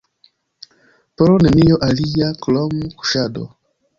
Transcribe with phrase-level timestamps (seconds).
[1.21, 3.49] Pro nenio alia, krom kuŝado.